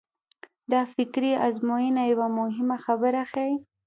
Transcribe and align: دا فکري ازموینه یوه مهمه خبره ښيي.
دا 0.71 0.81
فکري 0.93 1.31
ازموینه 1.47 2.03
یوه 2.11 2.27
مهمه 2.39 2.77
خبره 2.85 3.21
ښيي. 3.31 3.55